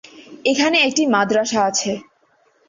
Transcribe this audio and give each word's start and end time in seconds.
এখানে 0.45 0.77
একটি 0.81 1.03
মাদ্রাসা 1.07 1.59
আছে। 1.69 1.91